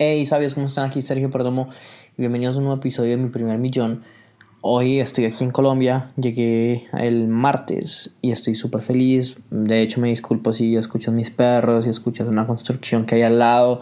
Hey, 0.00 0.26
¿sabes 0.26 0.54
cómo 0.54 0.68
están? 0.68 0.88
Aquí 0.88 1.02
Sergio 1.02 1.28
Perdomo 1.28 1.70
bienvenidos 2.16 2.54
a 2.54 2.58
un 2.60 2.66
nuevo 2.66 2.78
episodio 2.78 3.10
de 3.10 3.16
Mi 3.16 3.30
Primer 3.30 3.58
Millón. 3.58 4.04
Hoy 4.60 5.00
estoy 5.00 5.24
aquí 5.24 5.42
en 5.42 5.50
Colombia, 5.50 6.12
llegué 6.16 6.86
el 6.92 7.26
martes 7.26 8.12
y 8.22 8.30
estoy 8.30 8.54
súper 8.54 8.80
feliz. 8.80 9.38
De 9.50 9.82
hecho, 9.82 10.00
me 10.00 10.08
disculpo 10.08 10.52
si 10.52 10.76
escuchas 10.76 11.12
mis 11.12 11.32
perros, 11.32 11.82
si 11.82 11.90
escuchas 11.90 12.28
una 12.28 12.46
construcción 12.46 13.06
que 13.06 13.16
hay 13.16 13.22
al 13.22 13.40
lado, 13.40 13.80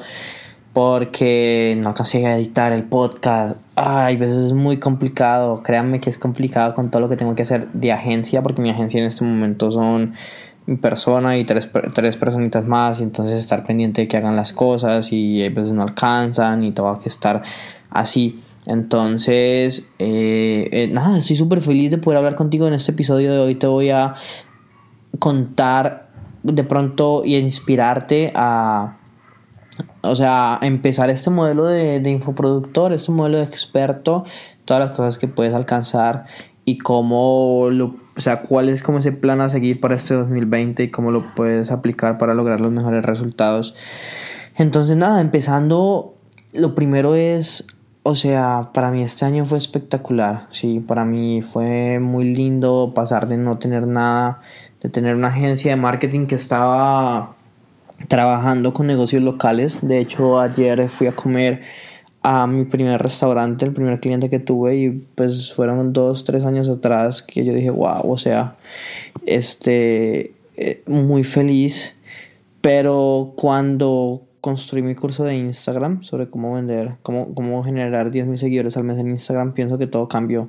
porque 0.72 1.76
no 1.78 1.88
alcancé 1.90 2.24
a 2.24 2.38
editar 2.38 2.72
el 2.72 2.84
podcast. 2.84 3.58
Ay, 3.74 4.16
a 4.16 4.18
veces 4.18 4.38
es 4.38 4.52
muy 4.54 4.78
complicado, 4.78 5.62
créanme 5.62 6.00
que 6.00 6.08
es 6.08 6.16
complicado 6.16 6.72
con 6.72 6.90
todo 6.90 7.02
lo 7.02 7.10
que 7.10 7.18
tengo 7.18 7.34
que 7.34 7.42
hacer 7.42 7.70
de 7.72 7.92
agencia, 7.92 8.42
porque 8.42 8.62
mi 8.62 8.70
agencia 8.70 9.00
en 9.00 9.04
este 9.04 9.22
momento 9.22 9.70
son 9.70 10.14
persona 10.80 11.38
y 11.38 11.44
tres, 11.44 11.70
tres 11.94 12.16
personitas 12.16 12.64
más, 12.64 13.00
y 13.00 13.04
entonces 13.04 13.38
estar 13.38 13.64
pendiente 13.64 14.02
de 14.02 14.08
que 14.08 14.16
hagan 14.16 14.34
las 14.34 14.52
cosas 14.52 15.12
y 15.12 15.44
a 15.44 15.48
veces 15.48 15.72
no 15.72 15.82
alcanzan 15.82 16.64
y 16.64 16.72
tengo 16.72 16.98
que 16.98 17.08
estar 17.08 17.42
así. 17.90 18.40
Entonces, 18.66 19.88
eh, 20.00 20.68
eh, 20.72 20.88
nada, 20.92 21.18
estoy 21.18 21.36
súper 21.36 21.60
feliz 21.60 21.92
de 21.92 21.98
poder 21.98 22.18
hablar 22.18 22.34
contigo 22.34 22.66
en 22.66 22.74
este 22.74 22.90
episodio 22.90 23.32
de 23.32 23.38
hoy. 23.38 23.54
Te 23.54 23.68
voy 23.68 23.90
a 23.90 24.14
contar 25.20 26.10
de 26.42 26.64
pronto 26.64 27.22
y 27.24 27.36
inspirarte 27.36 28.32
a, 28.34 28.98
o 30.02 30.16
sea, 30.16 30.58
empezar 30.62 31.10
este 31.10 31.30
modelo 31.30 31.66
de, 31.66 32.00
de 32.00 32.10
infoproductor, 32.10 32.92
este 32.92 33.12
modelo 33.12 33.38
de 33.38 33.44
experto, 33.44 34.24
todas 34.64 34.88
las 34.88 34.96
cosas 34.96 35.16
que 35.16 35.28
puedes 35.28 35.54
alcanzar 35.54 36.26
y 36.66 36.76
cómo 36.76 37.68
lo 37.70 38.06
o 38.16 38.20
sea, 38.20 38.40
cuál 38.40 38.70
es 38.70 38.82
como 38.82 38.98
ese 38.98 39.12
plan 39.12 39.42
a 39.42 39.50
seguir 39.50 39.78
para 39.78 39.94
este 39.94 40.14
2020 40.14 40.84
y 40.84 40.90
cómo 40.90 41.10
lo 41.10 41.34
puedes 41.34 41.70
aplicar 41.70 42.16
para 42.16 42.32
lograr 42.32 42.60
los 42.60 42.72
mejores 42.72 43.04
resultados. 43.04 43.74
Entonces, 44.56 44.96
nada, 44.96 45.20
empezando, 45.20 46.14
lo 46.54 46.74
primero 46.74 47.14
es, 47.14 47.66
o 48.04 48.14
sea, 48.14 48.70
para 48.72 48.90
mí 48.90 49.02
este 49.02 49.26
año 49.26 49.44
fue 49.44 49.58
espectacular, 49.58 50.46
sí, 50.50 50.80
para 50.80 51.04
mí 51.04 51.42
fue 51.42 51.98
muy 52.00 52.34
lindo 52.34 52.92
pasar 52.94 53.28
de 53.28 53.36
no 53.36 53.58
tener 53.58 53.86
nada, 53.86 54.40
de 54.80 54.88
tener 54.88 55.14
una 55.14 55.28
agencia 55.28 55.72
de 55.72 55.76
marketing 55.76 56.26
que 56.26 56.36
estaba 56.36 57.36
trabajando 58.08 58.72
con 58.72 58.86
negocios 58.86 59.22
locales. 59.22 59.80
De 59.82 59.98
hecho, 59.98 60.40
ayer 60.40 60.88
fui 60.88 61.06
a 61.06 61.12
comer 61.12 61.62
a 62.28 62.48
mi 62.48 62.64
primer 62.64 63.00
restaurante, 63.00 63.64
el 63.64 63.72
primer 63.72 64.00
cliente 64.00 64.28
que 64.28 64.40
tuve 64.40 64.76
y 64.76 64.90
pues 64.90 65.54
fueron 65.54 65.92
dos, 65.92 66.24
tres 66.24 66.44
años 66.44 66.68
atrás 66.68 67.22
que 67.22 67.44
yo 67.44 67.54
dije, 67.54 67.70
wow, 67.70 68.00
o 68.02 68.16
sea, 68.16 68.56
este, 69.24 70.32
eh, 70.56 70.82
muy 70.86 71.22
feliz, 71.22 71.94
pero 72.60 73.32
cuando 73.36 74.22
construí 74.40 74.82
mi 74.82 74.96
curso 74.96 75.22
de 75.22 75.36
Instagram 75.36 76.02
sobre 76.02 76.28
cómo 76.28 76.54
vender, 76.54 76.96
cómo, 77.02 77.32
cómo 77.32 77.62
generar 77.62 78.10
10 78.10 78.26
mil 78.26 78.38
seguidores 78.38 78.76
al 78.76 78.82
mes 78.82 78.98
en 78.98 79.10
Instagram, 79.10 79.52
pienso 79.54 79.78
que 79.78 79.86
todo 79.86 80.08
cambió. 80.08 80.48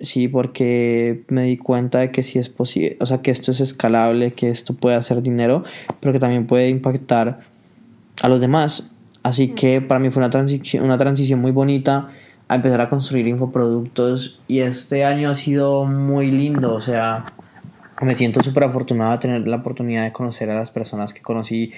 Sí, 0.00 0.28
porque 0.28 1.24
me 1.26 1.42
di 1.42 1.56
cuenta 1.56 1.98
de 1.98 2.12
que 2.12 2.22
sí 2.22 2.38
es 2.38 2.48
posible, 2.48 2.96
o 3.00 3.06
sea, 3.06 3.22
que 3.22 3.32
esto 3.32 3.50
es 3.50 3.60
escalable, 3.60 4.34
que 4.34 4.50
esto 4.50 4.72
puede 4.74 4.94
hacer 4.94 5.20
dinero, 5.20 5.64
pero 5.98 6.12
que 6.12 6.20
también 6.20 6.46
puede 6.46 6.68
impactar 6.68 7.40
a 8.22 8.28
los 8.28 8.40
demás. 8.40 8.92
Así 9.26 9.48
que 9.48 9.80
para 9.80 9.98
mí 9.98 10.10
fue 10.10 10.20
una 10.20 10.30
transición, 10.30 10.84
una 10.84 10.98
transición 10.98 11.40
muy 11.40 11.50
bonita 11.50 12.10
a 12.46 12.54
empezar 12.54 12.80
a 12.80 12.88
construir 12.88 13.26
infoproductos 13.26 14.38
y 14.46 14.60
este 14.60 15.04
año 15.04 15.30
ha 15.30 15.34
sido 15.34 15.84
muy 15.84 16.30
lindo, 16.30 16.72
o 16.72 16.80
sea, 16.80 17.24
me 18.00 18.14
siento 18.14 18.40
súper 18.44 18.62
afortunado 18.62 19.10
de 19.10 19.18
tener 19.18 19.48
la 19.48 19.56
oportunidad 19.56 20.04
de 20.04 20.12
conocer 20.12 20.48
a 20.50 20.54
las 20.54 20.70
personas 20.70 21.12
que 21.12 21.22
conocí, 21.22 21.72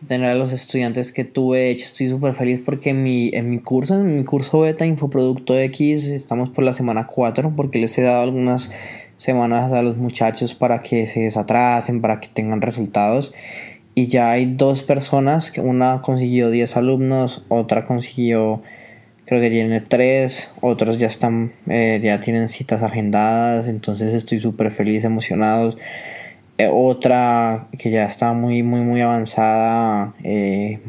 de 0.00 0.08
tener 0.08 0.30
a 0.30 0.34
los 0.34 0.50
estudiantes 0.50 1.12
que 1.12 1.22
tuve, 1.22 1.58
de 1.58 1.70
hecho 1.70 1.84
estoy 1.84 2.08
súper 2.08 2.32
feliz 2.32 2.58
porque 2.58 2.90
en 2.90 3.04
mi, 3.04 3.30
en 3.32 3.48
mi 3.48 3.60
curso, 3.60 3.94
en 3.94 4.16
mi 4.16 4.24
curso 4.24 4.58
beta 4.58 4.84
Infoproducto 4.84 5.56
X, 5.56 6.06
estamos 6.06 6.50
por 6.50 6.64
la 6.64 6.72
semana 6.72 7.06
4 7.06 7.52
porque 7.54 7.78
les 7.78 7.96
he 7.96 8.02
dado 8.02 8.22
algunas 8.22 8.72
semanas 9.18 9.72
a 9.72 9.82
los 9.82 9.98
muchachos 9.98 10.56
para 10.56 10.82
que 10.82 11.06
se 11.06 11.20
desatrasen, 11.20 12.00
para 12.00 12.18
que 12.18 12.26
tengan 12.26 12.60
resultados 12.60 13.32
y 13.94 14.06
ya 14.06 14.30
hay 14.30 14.54
dos 14.54 14.82
personas, 14.82 15.50
que 15.50 15.60
una 15.60 16.00
consiguió 16.02 16.50
10 16.50 16.76
alumnos, 16.76 17.44
otra 17.48 17.86
consiguió 17.86 18.62
creo 19.24 19.40
que 19.40 19.50
tiene 19.50 19.80
3, 19.80 20.50
otros 20.60 20.98
ya 20.98 21.06
están, 21.06 21.52
eh, 21.68 22.00
ya 22.02 22.20
tienen 22.20 22.48
citas 22.48 22.82
agendadas, 22.82 23.68
entonces 23.68 24.14
estoy 24.14 24.40
súper 24.40 24.70
feliz, 24.70 25.04
emocionado. 25.04 25.76
Eh, 26.58 26.68
otra 26.70 27.68
que 27.78 27.90
ya 27.90 28.04
está 28.04 28.34
muy, 28.34 28.62
muy, 28.62 28.80
muy 28.80 29.00
avanzada, 29.00 30.14
eh, 30.22 30.80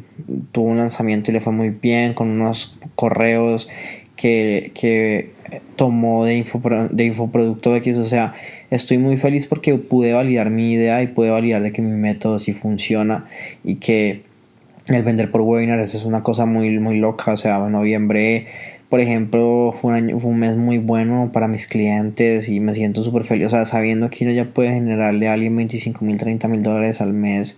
tuvo 0.52 0.66
un 0.66 0.78
lanzamiento 0.78 1.31
y 1.31 1.36
le 1.36 1.40
fue 1.40 1.53
muy 1.53 1.69
bien 1.69 2.13
con 2.13 2.30
unos 2.30 2.78
correos 2.96 3.69
que, 4.16 4.72
que 4.75 5.31
tomó 5.75 6.25
de, 6.25 6.38
info, 6.38 6.62
de 6.91 7.06
Infoproducto 7.06 7.75
X, 7.75 7.97
o 7.97 8.03
sea, 8.03 8.34
estoy 8.69 8.97
muy 8.97 9.18
feliz 9.18 9.47
porque 9.47 9.75
pude 9.75 10.14
validar 10.14 10.50
mi 10.50 10.74
idea 10.74 11.02
y 11.02 11.08
pude 11.08 11.30
validar 11.30 11.62
de 11.62 11.72
que 11.72 11.81
mi 11.81 11.96
método 11.96 12.40
sí 12.40 12.53
funciona 12.53 13.25
y 13.63 13.75
que 13.75 14.24
el 14.88 15.03
vender 15.03 15.31
por 15.31 15.42
webinars 15.42 15.96
es 15.96 16.06
una 16.06 16.24
cosa 16.24 16.46
muy, 16.46 16.78
muy 16.80 16.97
loca, 16.97 17.34
o 17.34 17.38
sea, 17.38 17.58
en 17.66 17.72
noviembre, 17.72 18.47
por 18.90 19.00
ejemplo, 19.00 19.74
fue 19.74 19.92
un, 19.92 19.96
año, 19.96 20.19
fue 20.19 20.31
un 20.31 20.40
mes 20.40 20.58
muy 20.58 20.78
bueno 20.78 21.31
para 21.31 21.47
mis 21.47 21.68
clientes 21.68 22.50
y 22.50 22.59
me 22.59 22.75
siento 22.75 23.03
súper 23.03 23.24
feliz, 23.24 23.47
o 23.47 23.50
sea, 23.50 23.66
sabiendo 23.66 24.09
que 24.09 24.25
uno 24.25 24.34
ya 24.34 24.46
puede 24.46 24.74
generarle 24.74 25.28
a 25.28 25.34
alguien 25.34 25.56
25 25.56 26.03
mil, 26.03 26.18
30 26.18 26.47
mil 26.47 26.63
dólares 26.63 27.02
al 27.02 27.13
mes 27.13 27.58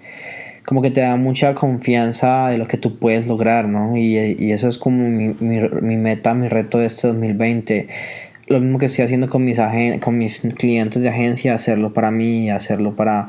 como 0.65 0.81
que 0.81 0.91
te 0.91 1.01
da 1.01 1.15
mucha 1.15 1.53
confianza 1.53 2.47
de 2.47 2.57
lo 2.57 2.67
que 2.67 2.77
tú 2.77 2.97
puedes 2.97 3.27
lograr, 3.27 3.67
¿no? 3.67 3.95
Y, 3.97 4.35
y 4.39 4.51
eso 4.51 4.67
es 4.67 4.77
como 4.77 5.07
mi, 5.07 5.35
mi, 5.39 5.59
mi, 5.81 5.97
meta, 5.97 6.33
mi 6.33 6.47
reto 6.47 6.79
de 6.79 6.87
este 6.87 7.07
2020. 7.07 7.87
Lo 8.47 8.59
mismo 8.59 8.79
que 8.79 8.87
estoy 8.87 9.05
haciendo 9.05 9.29
con 9.29 9.45
mis, 9.45 9.59
con 10.01 10.17
mis 10.17 10.41
clientes 10.57 11.01
de 11.01 11.09
agencia, 11.09 11.53
hacerlo 11.53 11.93
para 11.93 12.11
mí, 12.11 12.49
hacerlo 12.49 12.95
para, 12.95 13.27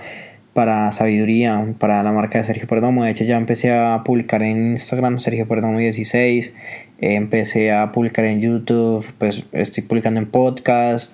para 0.55 0.91
sabiduría, 0.93 1.75
para 1.79 2.03
la 2.03 2.13
marca 2.13 2.39
de 2.39 2.45
Sergio 2.45 2.67
Perdomo. 2.67 3.05
De 3.05 3.11
hecho, 3.11 3.25
ya 3.25 3.37
empecé 3.37 3.75
a 3.75 4.03
publicar 4.05 4.43
en 4.43 4.73
Instagram, 4.73 5.19
Sergio 5.19 5.47
Perdomo 5.47 5.79
16. 5.79 6.55
empecé 7.01 7.73
a 7.73 7.93
publicar 7.93 8.25
en 8.25 8.41
YouTube, 8.41 9.07
pues 9.19 9.45
estoy 9.53 9.85
publicando 9.85 10.21
en 10.21 10.27
podcast. 10.27 11.13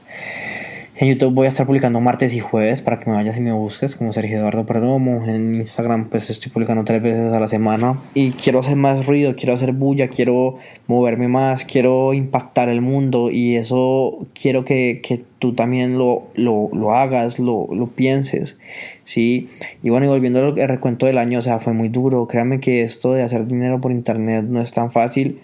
En 1.02 1.08
YouTube 1.08 1.34
voy 1.34 1.46
a 1.46 1.48
estar 1.48 1.66
publicando 1.66 2.00
martes 2.00 2.32
y 2.32 2.38
jueves 2.38 2.80
para 2.80 3.00
que 3.00 3.10
me 3.10 3.16
vayas 3.16 3.36
y 3.36 3.40
me 3.40 3.50
busques 3.50 3.96
como 3.96 4.12
Sergio 4.12 4.38
Eduardo 4.38 4.64
Perdomo. 4.64 5.24
En 5.26 5.56
Instagram 5.56 6.08
pues 6.08 6.30
estoy 6.30 6.52
publicando 6.52 6.84
tres 6.84 7.02
veces 7.02 7.32
a 7.32 7.40
la 7.40 7.48
semana. 7.48 7.98
Y 8.14 8.30
quiero 8.30 8.60
hacer 8.60 8.76
más 8.76 9.04
ruido, 9.04 9.34
quiero 9.34 9.52
hacer 9.52 9.72
bulla, 9.72 10.06
quiero 10.06 10.58
moverme 10.86 11.26
más, 11.26 11.64
quiero 11.64 12.14
impactar 12.14 12.68
el 12.68 12.82
mundo. 12.82 13.32
Y 13.32 13.56
eso 13.56 14.28
quiero 14.32 14.64
que, 14.64 15.00
que 15.02 15.24
tú 15.41 15.54
también 15.54 15.98
lo, 15.98 16.28
lo, 16.36 16.68
lo 16.72 16.92
hagas, 16.92 17.41
lo, 17.41 17.66
lo, 17.72 17.88
pienses. 17.88 18.56
¿sí? 19.02 19.48
Y 19.82 19.91
bueno, 19.91 20.06
y 20.06 20.08
volviendo 20.08 20.38
al 20.38 20.68
recuento 20.68 21.06
del 21.06 21.18
año, 21.18 21.41
o 21.41 21.42
sea, 21.42 21.58
fue 21.58 21.72
muy 21.72 21.88
duro. 21.88 22.28
Créanme 22.28 22.60
que 22.60 22.82
esto 22.82 23.12
de 23.12 23.24
hacer 23.24 23.48
dinero 23.48 23.80
por 23.80 23.91
internet 23.91 24.44
no 24.48 24.62
es 24.62 24.70
tan 24.70 24.92
fácil 24.92 25.41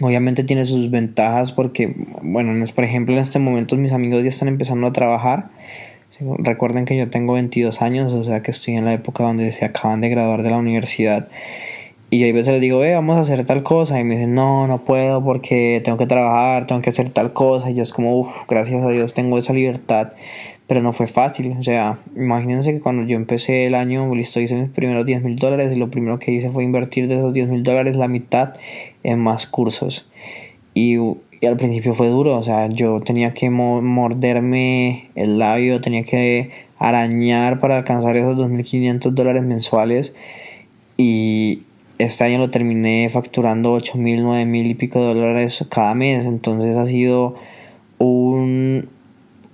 Obviamente 0.00 0.44
tiene 0.44 0.64
sus 0.64 0.90
ventajas 0.90 1.52
porque, 1.52 1.94
bueno, 2.22 2.52
por 2.74 2.84
ejemplo 2.84 3.14
en 3.14 3.20
este 3.20 3.38
momento 3.38 3.76
mis 3.76 3.92
amigos 3.92 4.22
ya 4.22 4.28
están 4.28 4.48
empezando 4.48 4.86
a 4.86 4.92
trabajar. 4.92 5.50
Recuerden 6.38 6.86
que 6.86 6.96
yo 6.96 7.10
tengo 7.10 7.34
22 7.34 7.82
años, 7.82 8.12
o 8.12 8.24
sea 8.24 8.42
que 8.42 8.50
estoy 8.50 8.74
en 8.74 8.84
la 8.84 8.92
época 8.92 9.24
donde 9.24 9.50
se 9.52 9.64
acaban 9.64 10.00
de 10.00 10.08
graduar 10.08 10.42
de 10.42 10.50
la 10.50 10.56
universidad. 10.56 11.28
Y 12.08 12.20
yo 12.20 12.28
a 12.28 12.32
veces 12.32 12.52
les 12.52 12.60
digo, 12.60 12.84
eh, 12.84 12.94
vamos 12.94 13.16
a 13.16 13.20
hacer 13.20 13.44
tal 13.44 13.62
cosa. 13.62 13.98
Y 13.98 14.04
me 14.04 14.14
dicen, 14.14 14.34
no, 14.34 14.66
no 14.66 14.84
puedo 14.84 15.24
porque 15.24 15.82
tengo 15.84 15.98
que 15.98 16.06
trabajar, 16.06 16.66
tengo 16.66 16.80
que 16.80 16.90
hacer 16.90 17.10
tal 17.10 17.32
cosa. 17.32 17.70
Y 17.70 17.74
yo 17.74 17.82
es 17.82 17.92
como, 17.92 18.18
uff, 18.18 18.28
gracias 18.48 18.82
a 18.82 18.88
Dios 18.88 19.12
tengo 19.12 19.38
esa 19.38 19.52
libertad 19.52 20.12
pero 20.66 20.82
no 20.82 20.92
fue 20.92 21.06
fácil. 21.06 21.54
O 21.58 21.62
sea, 21.62 22.00
imagínense 22.16 22.72
que 22.72 22.80
cuando 22.80 23.04
yo 23.04 23.16
empecé 23.16 23.66
el 23.66 23.74
año, 23.74 24.12
listo, 24.14 24.40
hice 24.40 24.56
mis 24.56 24.70
primeros 24.70 25.06
10 25.06 25.22
mil 25.22 25.36
dólares 25.36 25.72
y 25.74 25.78
lo 25.78 25.90
primero 25.90 26.18
que 26.18 26.32
hice 26.32 26.50
fue 26.50 26.64
invertir 26.64 27.08
de 27.08 27.16
esos 27.16 27.32
10 27.32 27.48
mil 27.48 27.62
dólares 27.62 27.96
la 27.96 28.08
mitad 28.08 28.54
en 29.02 29.18
más 29.20 29.46
cursos. 29.46 30.06
Y, 30.74 30.96
al 31.46 31.56
principio 31.56 31.94
fue 31.94 32.08
duro, 32.08 32.36
o 32.36 32.42
sea, 32.42 32.66
yo 32.68 33.00
tenía 33.00 33.32
que 33.34 33.50
morderme 33.50 35.10
el 35.14 35.38
labio, 35.38 35.80
tenía 35.80 36.02
que 36.02 36.50
arañar 36.78 37.60
para 37.60 37.76
alcanzar 37.76 38.16
esos 38.16 38.36
2.500 38.36 39.10
dólares 39.10 39.42
mensuales. 39.42 40.14
Y 40.96 41.62
este 41.98 42.24
año 42.24 42.38
lo 42.38 42.50
terminé 42.50 43.08
facturando 43.10 43.76
8.000, 43.76 44.22
9.000 44.22 44.66
y 44.66 44.74
pico 44.74 45.00
dólares 45.00 45.64
cada 45.70 45.94
mes. 45.94 46.26
Entonces 46.26 46.76
ha 46.76 46.86
sido 46.86 47.36
un, 47.98 48.88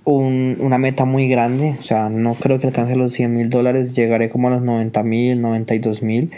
un, 0.05 0.57
una 0.59 0.77
meta 0.77 1.05
muy 1.05 1.27
grande. 1.27 1.75
O 1.79 1.83
sea, 1.83 2.09
no 2.09 2.35
creo 2.35 2.59
que 2.59 2.67
alcance 2.67 2.95
los 2.95 3.13
100 3.13 3.33
mil 3.33 3.49
dólares. 3.49 3.95
Llegaré 3.95 4.29
como 4.29 4.47
a 4.47 4.51
los 4.51 4.61
90 4.61 5.03
mil, 5.03 5.41
92 5.41 6.03
mil 6.03 6.31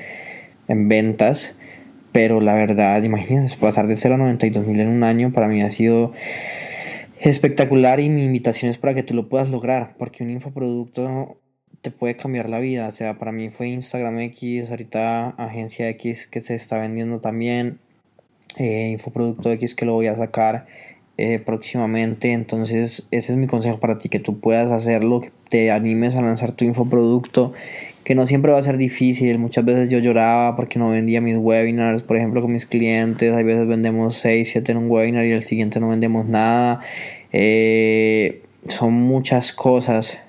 en 0.68 0.88
ventas. 0.88 1.56
Pero 2.12 2.40
la 2.40 2.54
verdad, 2.54 3.04
imagínense, 3.04 3.58
pasar 3.58 3.88
de 3.88 3.98
0 3.98 4.16
a 4.16 4.18
92 4.18 4.66
mil 4.66 4.80
en 4.80 4.88
un 4.88 5.04
año 5.04 5.34
para 5.34 5.48
mí 5.48 5.62
ha 5.62 5.70
sido 5.70 6.14
espectacular 7.20 8.00
y 8.00 8.10
mi 8.10 8.24
invitación 8.24 8.72
es 8.72 8.78
para 8.78 8.94
que 8.94 9.04
tú 9.04 9.14
lo 9.14 9.28
puedas 9.28 9.50
lograr. 9.50 9.96
Porque 9.98 10.24
un 10.24 10.30
infoproducto 10.30 11.38
te 11.82 11.92
puede 11.92 12.16
cambiar 12.16 12.50
la 12.50 12.60
vida. 12.60 12.88
O 12.88 12.92
sea, 12.92 13.18
para 13.20 13.32
mí 13.32 13.50
fue 13.50 13.68
Instagram 13.68 14.20
X, 14.20 14.70
ahorita 14.70 15.30
Agencia 15.30 15.90
X 15.90 16.28
que 16.28 16.42
se 16.42 16.56
está 16.56 16.78
vendiendo 16.78 17.20
también, 17.20 17.80
eh, 18.58 18.90
Infoproducto 18.92 19.52
X 19.52 19.76
que 19.76 19.86
lo 19.86 19.94
voy 19.94 20.08
a 20.08 20.16
sacar 20.16 20.66
eh, 21.18 21.40
próximamente. 21.40 22.34
Entonces, 22.34 23.04
ese 23.12 23.32
es 23.32 23.38
mi 23.38 23.48
consejo 23.48 23.80
para 23.80 23.98
ti, 23.98 24.10
que 24.10 24.20
tú 24.20 24.40
puedas 24.40 24.72
hacerlo, 24.72 25.22
que 25.22 25.32
te 25.50 25.72
animes 25.72 26.16
a 26.16 26.22
lanzar 26.22 26.52
tu 26.52 26.66
infoproducto, 26.66 27.54
que 28.04 28.16
no 28.16 28.26
siempre 28.26 28.52
va 28.52 28.60
a 28.60 28.64
ser 28.64 28.78
difícil. 28.78 29.40
Muchas 29.40 29.64
veces 29.64 29.90
yo 29.90 30.00
lloraba 30.00 30.56
porque 30.56 30.78
no 30.78 30.90
vendía 30.90 31.22
mis 31.22 31.38
webinars, 31.38 32.04
por 32.04 32.18
ejemplo, 32.18 32.42
con 32.42 32.52
mis 32.52 32.66
clientes. 32.66 33.34
Hay 33.34 33.44
veces 33.44 33.66
vendemos 33.66 34.18
6, 34.18 34.50
7 34.52 34.74
en 34.74 34.78
un 34.78 34.92
webinar 34.92 35.26
y 35.26 35.32
el 35.32 35.44
siguiente 35.44 35.80
no 35.80 35.88
vendemos 35.90 36.26
nada. 36.26 36.82
Eh, 37.32 38.42
son 38.68 38.94
muchas 38.94 39.54
cosas 39.54 40.20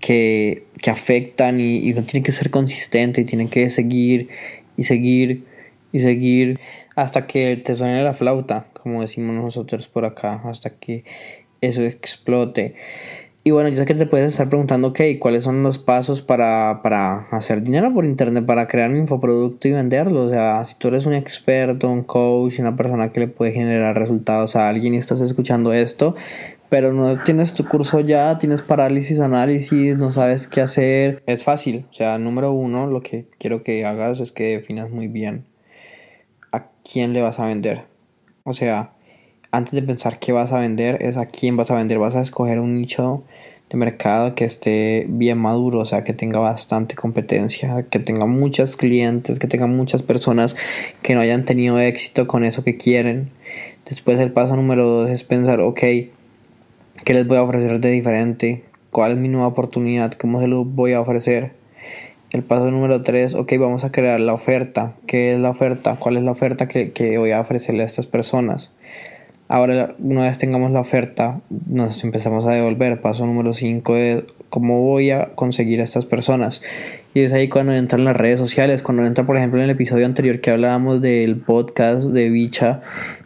que, 0.00 0.64
que 0.80 0.90
afectan 0.90 1.60
y, 1.60 1.78
y 1.78 1.92
uno 1.92 2.04
tiene 2.04 2.24
que 2.24 2.32
ser 2.32 2.50
consistente 2.50 3.20
y 3.20 3.24
tiene 3.24 3.48
que 3.48 3.68
seguir 3.68 4.28
y 4.76 4.84
seguir 4.84 5.51
y 5.92 6.00
seguir 6.00 6.58
hasta 6.96 7.26
que 7.26 7.56
te 7.56 7.74
suene 7.74 8.02
la 8.02 8.14
flauta, 8.14 8.66
como 8.72 9.02
decimos 9.02 9.36
nosotros 9.36 9.88
por 9.88 10.04
acá, 10.04 10.42
hasta 10.44 10.70
que 10.70 11.04
eso 11.60 11.82
explote. 11.82 12.74
Y 13.44 13.50
bueno, 13.50 13.68
yo 13.70 13.76
sé 13.76 13.86
que 13.86 13.94
te 13.96 14.06
puedes 14.06 14.28
estar 14.28 14.48
preguntando, 14.48 14.88
ok, 14.88 15.00
¿cuáles 15.18 15.42
son 15.42 15.64
los 15.64 15.80
pasos 15.80 16.22
para, 16.22 16.80
para 16.80 17.22
hacer 17.30 17.64
dinero 17.64 17.92
por 17.92 18.04
internet, 18.04 18.46
para 18.46 18.68
crear 18.68 18.88
un 18.88 18.98
infoproducto 18.98 19.66
y 19.66 19.72
venderlo? 19.72 20.22
O 20.26 20.28
sea, 20.28 20.64
si 20.64 20.76
tú 20.76 20.88
eres 20.88 21.06
un 21.06 21.14
experto, 21.14 21.90
un 21.90 22.04
coach, 22.04 22.60
una 22.60 22.76
persona 22.76 23.10
que 23.10 23.18
le 23.18 23.26
puede 23.26 23.50
generar 23.50 23.98
resultados 23.98 24.54
a 24.54 24.68
alguien 24.68 24.94
y 24.94 24.98
estás 24.98 25.20
escuchando 25.20 25.72
esto, 25.72 26.14
pero 26.68 26.92
no 26.92 27.20
tienes 27.24 27.54
tu 27.54 27.66
curso 27.66 27.98
ya, 27.98 28.38
tienes 28.38 28.62
parálisis, 28.62 29.18
análisis, 29.18 29.96
no 29.96 30.12
sabes 30.12 30.46
qué 30.46 30.60
hacer, 30.60 31.24
es 31.26 31.42
fácil. 31.42 31.86
O 31.90 31.92
sea, 31.92 32.18
número 32.18 32.52
uno, 32.52 32.86
lo 32.86 33.02
que 33.02 33.26
quiero 33.38 33.64
que 33.64 33.84
hagas 33.84 34.20
es 34.20 34.30
que 34.30 34.56
definas 34.56 34.88
muy 34.90 35.08
bien 35.08 35.51
a 36.52 36.66
quién 36.84 37.12
le 37.12 37.22
vas 37.22 37.40
a 37.40 37.46
vender. 37.46 37.86
O 38.44 38.52
sea, 38.52 38.92
antes 39.50 39.72
de 39.72 39.82
pensar 39.82 40.18
qué 40.18 40.32
vas 40.32 40.52
a 40.52 40.58
vender, 40.58 41.02
es 41.02 41.16
a 41.16 41.26
quién 41.26 41.56
vas 41.56 41.70
a 41.70 41.74
vender. 41.74 41.98
Vas 41.98 42.14
a 42.14 42.20
escoger 42.22 42.60
un 42.60 42.80
nicho 42.80 43.24
de 43.70 43.78
mercado 43.78 44.34
que 44.34 44.44
esté 44.44 45.06
bien 45.08 45.38
maduro, 45.38 45.80
o 45.80 45.86
sea, 45.86 46.04
que 46.04 46.12
tenga 46.12 46.38
bastante 46.38 46.94
competencia, 46.94 47.86
que 47.90 47.98
tenga 47.98 48.26
muchos 48.26 48.76
clientes, 48.76 49.38
que 49.38 49.46
tenga 49.46 49.66
muchas 49.66 50.02
personas 50.02 50.56
que 51.02 51.14
no 51.14 51.20
hayan 51.20 51.44
tenido 51.44 51.78
éxito 51.78 52.26
con 52.26 52.44
eso 52.44 52.64
que 52.64 52.76
quieren. 52.76 53.30
Después 53.88 54.20
el 54.20 54.32
paso 54.32 54.56
número 54.56 54.84
dos 54.84 55.10
es 55.10 55.24
pensar, 55.24 55.60
ok, 55.60 55.80
¿qué 55.80 57.14
les 57.14 57.26
voy 57.26 57.38
a 57.38 57.42
ofrecer 57.42 57.80
de 57.80 57.90
diferente? 57.90 58.64
¿Cuál 58.90 59.12
es 59.12 59.18
mi 59.18 59.28
nueva 59.28 59.46
oportunidad? 59.46 60.12
¿Cómo 60.12 60.40
se 60.40 60.48
lo 60.48 60.64
voy 60.64 60.92
a 60.92 61.00
ofrecer? 61.00 61.61
El 62.32 62.42
paso 62.42 62.70
número 62.70 63.02
3, 63.02 63.34
ok, 63.34 63.52
vamos 63.58 63.84
a 63.84 63.92
crear 63.92 64.18
la 64.18 64.32
oferta. 64.32 64.94
¿Qué 65.06 65.32
es 65.32 65.38
la 65.38 65.50
oferta? 65.50 65.96
¿Cuál 65.96 66.16
es 66.16 66.22
la 66.22 66.30
oferta 66.30 66.66
que, 66.66 66.92
que 66.92 67.18
voy 67.18 67.32
a 67.32 67.40
ofrecerle 67.40 67.82
a 67.82 67.86
estas 67.86 68.06
personas? 68.06 68.70
Ahora, 69.48 69.94
una 69.98 70.22
vez 70.22 70.38
tengamos 70.38 70.72
la 70.72 70.80
oferta, 70.80 71.42
nos 71.66 72.02
empezamos 72.04 72.46
a 72.46 72.52
devolver. 72.52 73.02
Paso 73.02 73.26
número 73.26 73.52
5 73.52 73.96
es 73.96 74.24
cómo 74.48 74.80
voy 74.80 75.10
a 75.10 75.34
conseguir 75.34 75.82
a 75.82 75.84
estas 75.84 76.06
personas. 76.06 76.62
Y 77.12 77.20
es 77.20 77.34
ahí 77.34 77.50
cuando 77.50 77.74
entran 77.74 78.06
las 78.06 78.16
redes 78.16 78.38
sociales, 78.38 78.82
cuando 78.82 79.04
entra, 79.04 79.26
por 79.26 79.36
ejemplo, 79.36 79.58
en 79.58 79.64
el 79.64 79.70
episodio 79.70 80.06
anterior 80.06 80.40
que 80.40 80.52
hablábamos 80.52 81.02
del 81.02 81.36
podcast 81.36 82.04
de 82.04 82.30
Bicha, 82.30 82.80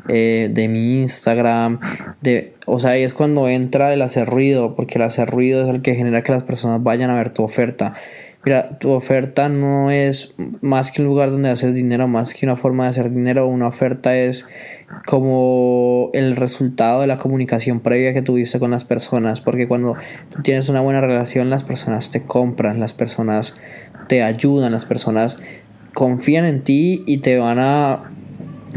eh, 0.08 0.50
de 0.52 0.66
mi 0.66 1.00
Instagram, 1.02 1.78
de, 2.22 2.54
o 2.64 2.80
sea, 2.80 2.92
ahí 2.92 3.04
es 3.04 3.14
cuando 3.14 3.48
entra 3.48 3.94
el 3.94 4.02
hacer 4.02 4.26
ruido, 4.28 4.74
porque 4.74 4.98
el 4.98 5.02
hacer 5.02 5.30
ruido 5.30 5.62
es 5.62 5.68
el 5.68 5.80
que 5.80 5.94
genera 5.94 6.24
que 6.24 6.32
las 6.32 6.42
personas 6.42 6.82
vayan 6.82 7.10
a 7.10 7.14
ver 7.14 7.30
tu 7.30 7.44
oferta. 7.44 7.94
Mira, 8.46 8.78
tu 8.78 8.92
oferta 8.92 9.48
no 9.48 9.90
es 9.90 10.36
más 10.60 10.92
que 10.92 11.02
un 11.02 11.08
lugar 11.08 11.32
donde 11.32 11.50
haces 11.50 11.74
dinero, 11.74 12.06
más 12.06 12.32
que 12.32 12.46
una 12.46 12.54
forma 12.54 12.84
de 12.84 12.90
hacer 12.90 13.10
dinero. 13.10 13.48
Una 13.48 13.66
oferta 13.66 14.16
es 14.16 14.46
como 15.04 16.10
el 16.14 16.36
resultado 16.36 17.00
de 17.00 17.08
la 17.08 17.18
comunicación 17.18 17.80
previa 17.80 18.14
que 18.14 18.22
tuviste 18.22 18.60
con 18.60 18.70
las 18.70 18.84
personas. 18.84 19.40
Porque 19.40 19.66
cuando 19.66 19.96
tú 20.30 20.42
tienes 20.42 20.68
una 20.68 20.80
buena 20.80 21.00
relación, 21.00 21.50
las 21.50 21.64
personas 21.64 22.12
te 22.12 22.22
compran, 22.22 22.78
las 22.78 22.94
personas 22.94 23.56
te 24.06 24.22
ayudan, 24.22 24.70
las 24.70 24.86
personas 24.86 25.38
confían 25.92 26.44
en 26.44 26.62
ti 26.62 27.02
y 27.04 27.18
te 27.18 27.38
van 27.38 27.58
a 27.58 28.12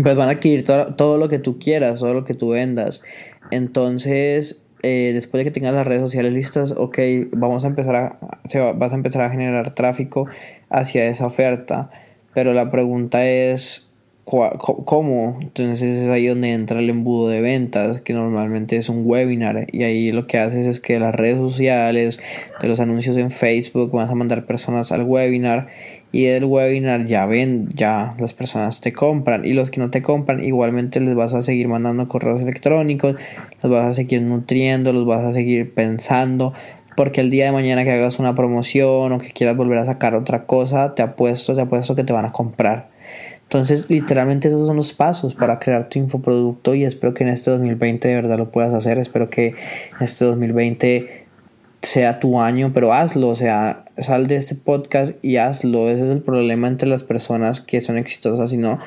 pues 0.02 0.16
van 0.16 0.30
a 0.30 0.32
adquirir 0.32 0.64
todo, 0.64 0.96
todo 0.96 1.20
lo 1.20 1.30
que 1.30 1.38
tú 1.38 1.60
quieras, 1.60 2.00
todo 2.00 2.16
lo 2.16 2.24
que 2.24 2.34
tú 2.34 2.50
vendas. 2.50 3.04
Entonces, 3.52 4.64
eh, 4.84 5.12
después 5.14 5.40
de 5.40 5.46
que 5.46 5.52
tengas 5.52 5.74
las 5.74 5.86
redes 5.86 6.02
sociales 6.02 6.34
listas, 6.34 6.74
ok, 6.76 7.00
vamos 7.32 7.64
a 7.64 7.68
empezar 7.68 7.96
a, 7.96 8.20
a 8.20 8.96
empezar 8.96 9.22
a 9.22 9.30
generar 9.30 9.76
tráfico 9.76 10.28
hacia 10.70 11.06
esa 11.06 11.26
oferta. 11.26 11.90
Pero 12.34 12.54
la 12.54 12.72
pregunta 12.72 13.28
es, 13.28 13.90
¿cómo? 14.24 15.40
Entonces 15.42 16.04
es 16.04 16.10
ahí 16.10 16.28
donde 16.28 16.54
entra 16.54 16.80
el 16.80 16.90
embudo 16.90 17.30
de 17.30 17.42
ventas, 17.42 18.02
que 18.02 18.14
normalmente 18.14 18.78
es 18.78 18.90
un 18.90 19.02
webinar. 19.06 19.68
Y 19.72 19.84
ahí 19.84 20.12
lo 20.12 20.28
que 20.28 20.38
haces 20.38 20.68
es 20.68 20.80
que 20.80 21.00
las 21.00 21.16
redes 21.16 21.38
sociales, 21.38 22.20
de 22.62 22.68
los 22.68 22.80
anuncios 22.80 23.18
en 23.18 23.32
Facebook, 23.32 23.92
vas 23.92 24.10
a 24.10 24.16
mandar 24.16 24.46
personas 24.46 24.92
al 24.92 25.04
webinar 25.04 25.68
y 26.12 26.26
el 26.26 26.46
webinar 26.46 27.06
ya 27.06 27.26
ven, 27.26 27.70
ya 27.74 28.16
las 28.20 28.34
personas 28.34 28.82
te 28.82 28.94
compran 28.94 29.46
y 29.46 29.54
los 29.54 29.70
que 29.70 29.80
no 29.80 29.92
te 29.92 30.02
compran 30.02 30.44
igualmente 30.44 31.00
les 31.00 31.14
vas 31.14 31.34
a 31.34 31.42
seguir 31.42 31.68
mandando 31.68 32.08
correos 32.08 32.42
electrónicos, 32.42 33.16
los 33.62 33.72
vas 33.72 33.86
a 33.86 33.94
seguir 33.94 34.22
nutriendo, 34.22 34.92
los 34.92 35.06
vas 35.06 35.24
a 35.24 35.32
seguir 35.32 35.74
pensando, 35.74 36.54
porque 36.96 37.22
el 37.22 37.30
día 37.30 37.46
de 37.46 37.52
mañana 37.52 37.84
que 37.84 37.92
hagas 37.92 38.20
una 38.20 38.34
promoción 38.34 39.12
o 39.12 39.20
que 39.20 39.32
quieras 39.32 39.56
volver 39.56 39.78
a 39.78 39.86
sacar 39.86 40.16
otra 40.16 40.46
cosa, 40.46 40.96
te 40.96 41.04
apuesto, 41.04 41.56
te 41.56 41.62
apuesto 41.62 41.96
que 41.96 42.04
te 42.04 42.14
van 42.14 42.26
a 42.26 42.32
comprar. 42.32 42.90
Entonces, 43.44 43.90
literalmente 43.90 44.48
esos 44.48 44.68
son 44.68 44.76
los 44.76 44.94
pasos 44.94 45.34
para 45.34 45.58
crear 45.58 45.90
tu 45.90 45.98
infoproducto 45.98 46.76
y 46.76 46.84
espero 46.84 47.16
que 47.16 47.24
en 47.24 47.30
este 47.30 47.50
2020 47.50 48.08
de 48.08 48.14
verdad 48.14 48.38
lo 48.38 48.52
puedas 48.52 48.76
hacer. 48.76 49.00
Espero 49.00 49.32
que 49.32 49.48
en 49.48 49.56
este 50.02 50.26
2020 50.26 51.26
sea 51.82 52.20
tu 52.20 52.40
año, 52.40 52.72
pero 52.74 52.94
hazlo, 52.94 53.30
o 53.30 53.36
sea, 53.36 53.86
sal 54.02 54.28
de 54.28 54.38
este 54.38 54.56
podcast 54.56 55.14
y 55.24 55.38
hazlo. 55.38 55.90
Ese 55.90 56.04
es 56.04 56.10
el 56.10 56.22
problema 56.22 56.68
entre 56.68 56.90
las 56.90 57.04
personas 57.04 57.62
que 57.62 57.82
son 57.82 57.98
exitosas, 57.98 58.50
sino 58.50 58.80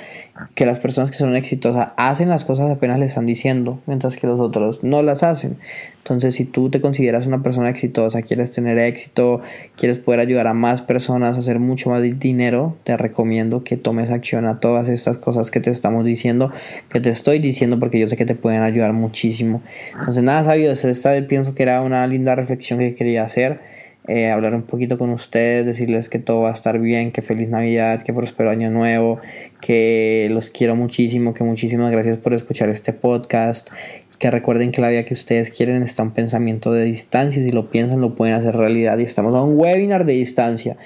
que 0.55 0.67
las 0.67 0.79
personas 0.79 1.11
que 1.11 1.17
son 1.17 1.37
exitosas 1.37 1.91
hacen 1.97 2.29
las 2.29 2.45
cosas 2.45 2.71
apenas 2.71 2.99
le 2.99 3.07
están 3.07 3.27
diciendo, 3.27 3.81
mientras 3.87 4.17
que 4.17 4.27
los 4.27 4.41
otros 4.41 4.83
no 4.83 5.03
las 5.03 5.23
hacen. 5.23 5.59
Entonces, 5.99 6.35
si 6.35 6.45
tú 6.45 6.69
te 6.69 6.81
consideras 6.81 7.27
una 7.27 7.43
persona 7.43 7.71
exitosa, 7.71 8.23
quieres 8.23 8.51
tener 8.51 8.77
éxito, 8.79 9.41
quieres 9.77 9.99
poder 9.99 10.21
ayudar 10.21 10.49
a 10.49 10.55
más 10.55 10.83
personas 10.83 11.39
hacer 11.39 11.61
mucho 11.61 11.91
más 11.91 12.03
dinero, 12.19 12.77
te 12.83 12.97
recomiendo 12.97 13.63
que 13.63 13.77
tomes 13.77 14.11
acción 14.11 14.47
a 14.47 14.59
todas 14.59 14.89
estas 14.89 15.19
cosas 15.19 15.51
que 15.51 15.61
te 15.61 15.71
estamos 15.71 16.05
diciendo, 16.05 16.51
que 16.89 17.01
te 17.01 17.11
estoy 17.11 17.39
diciendo, 17.39 17.79
porque 17.79 18.01
yo 18.01 18.09
sé 18.09 18.17
que 18.17 18.27
te 18.27 18.35
pueden 18.35 18.63
ayudar 18.63 18.93
muchísimo. 18.93 19.63
Entonces, 19.97 20.23
nada, 20.25 20.45
sabidos, 20.45 20.85
esta 20.85 21.13
vez 21.13 21.25
pienso 21.27 21.55
que 21.55 21.63
era 21.63 21.83
una 21.83 22.05
linda 22.07 22.35
reflexión 22.35 22.81
que 22.81 22.95
quería 22.95 23.23
hacer. 23.23 23.61
Eh, 24.09 24.31
hablar 24.31 24.55
un 24.55 24.63
poquito 24.63 24.99
con 24.99 25.11
ustedes, 25.11 25.65
decirles 25.65 26.09
que 26.09 26.19
todo 26.19 26.41
va 26.41 26.51
a 26.51 26.53
estar 26.53 26.81
bien, 26.81 27.13
que 27.13 27.23
feliz 27.23 27.49
Navidad, 27.49 28.03
que 28.03 28.13
próspero 28.13 28.51
año 28.51 28.69
nuevo, 28.69 29.21
que 29.61 30.29
los 30.33 30.51
quiero 30.51 30.75
muchísimo, 30.75 31.35
que 31.35 31.45
muchísimas 31.45 31.93
gracias 31.93 32.19
por 32.19 32.35
escuchar 32.35 32.69
este 32.69 32.93
podcast, 32.93 33.71
que 34.19 34.31
recuerden 34.31 34.73
que 34.73 34.81
la 34.81 34.89
vida 34.89 35.05
que 35.05 35.15
ustedes 35.15 35.51
quieren 35.51 35.85
está 35.85 36.03
un 36.03 36.13
pensamiento 36.13 36.73
de 36.73 36.85
distancia, 36.85 37.43
si 37.43 37.53
lo 37.53 37.71
piensan 37.71 38.01
lo 38.01 38.17
pueden 38.17 38.35
hacer 38.35 38.57
realidad 38.57 38.99
y 38.99 39.05
estamos 39.05 39.35
a 39.37 39.43
un 39.43 39.57
webinar 39.57 40.05
de 40.05 40.15
distancia. 40.15 40.77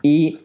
Y 0.00 0.40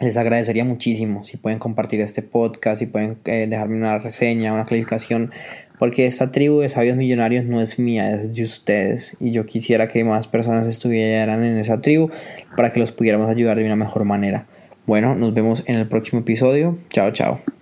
les 0.00 0.16
agradecería 0.16 0.64
muchísimo 0.64 1.24
si 1.24 1.36
pueden 1.36 1.58
compartir 1.58 2.00
este 2.00 2.22
podcast, 2.22 2.78
si 2.78 2.86
pueden 2.86 3.18
eh, 3.24 3.46
dejarme 3.48 3.76
una 3.76 3.98
reseña, 3.98 4.52
una 4.52 4.64
calificación 4.64 5.32
porque 5.78 6.06
esta 6.06 6.30
tribu 6.32 6.60
de 6.60 6.68
sabios 6.68 6.96
millonarios 6.96 7.44
no 7.44 7.60
es 7.60 7.78
mía, 7.78 8.10
es 8.10 8.34
de 8.34 8.42
ustedes. 8.42 9.16
Y 9.20 9.30
yo 9.30 9.46
quisiera 9.46 9.88
que 9.88 10.02
más 10.04 10.26
personas 10.26 10.66
estuvieran 10.66 11.44
en 11.44 11.56
esa 11.58 11.80
tribu 11.80 12.10
para 12.56 12.70
que 12.70 12.80
los 12.80 12.92
pudiéramos 12.92 13.30
ayudar 13.30 13.58
de 13.58 13.64
una 13.64 13.76
mejor 13.76 14.04
manera. 14.04 14.46
Bueno, 14.86 15.14
nos 15.14 15.32
vemos 15.34 15.62
en 15.66 15.76
el 15.76 15.86
próximo 15.86 16.20
episodio. 16.20 16.78
Chao, 16.90 17.12
chao. 17.12 17.57